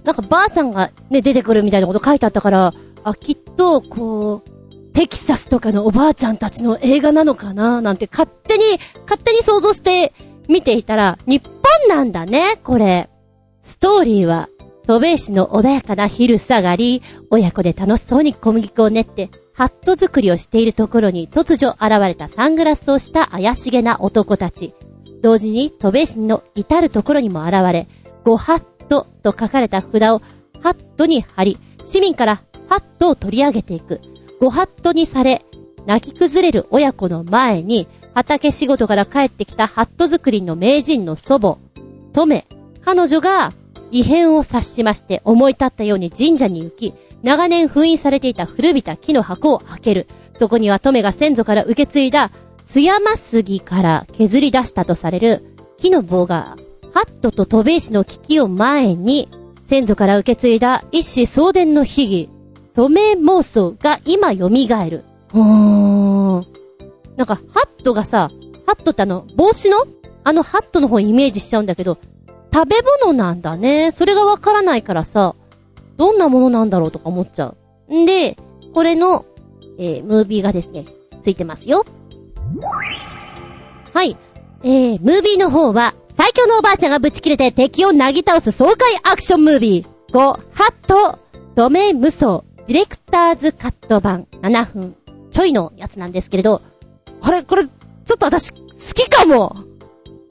[0.07, 8.63] なんかばあさんがね、出てくるみたいなこと書いてあったから、あ、きっと、こう、テキサスとかのおばあちゃんたちの映画なのかななんて勝手に、
[9.01, 10.13] 勝手に想像して
[10.47, 13.09] 見ていたら、日本なんだね、これ。
[13.59, 14.47] ストーリーは、
[14.87, 24.73] 渡米市の穏やかな昼下がり、親子で楽しそうに小麦粉を練って、ハット作りをしているところに突如現れたサングラスをした怪しげな男たち。
[25.21, 27.89] 同時に渡米市の至るところにも現れ、
[28.23, 30.21] ごハットと書かれた札を
[30.61, 34.01] ハットに貼り、市民からハットを取り上げていく。
[34.39, 35.43] ごハットにされ、
[35.85, 41.57] 泣き崩れる親子の前に、畑仕事から帰ってきたハット作りの名人の祖母、
[42.13, 42.47] トメ、
[42.83, 43.53] 彼女が
[43.91, 50.07] 異変を察しまして思い立ったように神社に行き、長年封印されていた古びた木の箱を開ける。
[50.39, 52.31] そこにはトメが先祖から受け継いだ、
[52.65, 55.43] 津山杉から削り出したとされる
[55.77, 56.57] 木の棒が、
[56.93, 59.29] ハットと渡米市の危機を前に、
[59.67, 62.29] 先祖から受け継いだ一子相伝の秘技、
[62.73, 64.53] トメ妄想が今蘇る。
[64.53, 65.39] うー
[66.39, 66.45] ん。
[67.17, 68.31] なんか、ハットがさ、
[68.65, 69.88] ハットってあの、帽子の？
[70.23, 71.97] あのハットの方イメージしちゃうんだけど、
[72.53, 73.91] 食べ物なんだね。
[73.91, 75.35] それがわからないからさ、
[75.95, 77.55] どんなものなんだろうとか思っちゃ
[77.89, 78.01] う。
[78.01, 78.38] んで、
[78.73, 79.25] これの、
[79.77, 80.85] えー、ムービーがですね、
[81.21, 81.85] ついてますよ。
[83.93, 84.17] はい。
[84.63, 89.97] えー、ムービーの方は、最強のおばあちゃんがぶち切れて敵をなぎ倒す爽快アクションムービー。
[90.11, 90.20] 5、
[90.53, 91.20] ハット、
[91.53, 94.95] ドメ無双、ディレクターズカット版、7分、
[95.32, 96.61] ちょいのやつなんですけれど、
[97.22, 97.72] あれ、これ、ちょ
[98.15, 98.59] っと私、好
[98.93, 99.55] きかも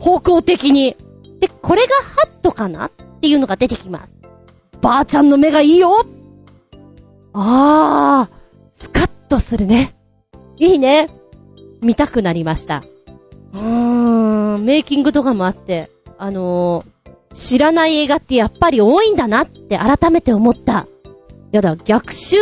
[0.00, 0.96] 方向的に。
[1.40, 4.16] で、これがハットかなっていうのが出てきます。
[4.80, 6.06] ばあちゃんの目がいいよ
[7.32, 9.94] あー、スカッとするね。
[10.58, 11.10] いいね。
[11.82, 12.82] 見たくなりました。
[13.52, 13.95] うーん、
[14.58, 20.86] メイキングとかもあって、あのー、知らない映画ってやっぱり多いんだなって改めて思った。
[21.52, 22.36] やだ、逆襲、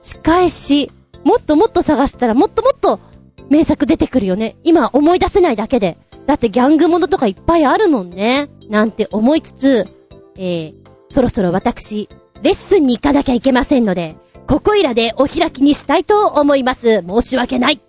[0.00, 0.90] 仕返し、
[1.24, 3.00] もっともっと探したらもっともっと
[3.48, 4.56] 名作出てくるよね。
[4.62, 5.98] 今思い出せないだけで。
[6.26, 8.48] だってギャングものとかいっぱいあるもんね。
[8.68, 9.88] なんて思いつつ、
[10.36, 10.74] えー、
[11.10, 12.08] そろそろ私、
[12.42, 17.02] レッスンに行かなきゃいけませんので、ここいらでお開きにしたいと思います。
[17.06, 17.80] 申し訳ない。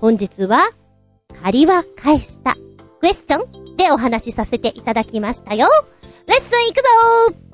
[0.00, 0.68] 本日は、
[1.42, 2.56] 借りは返した、
[3.06, 5.68] クエスチョンでお話しさせていただきましたよ。
[6.26, 7.45] レッスン行くぞ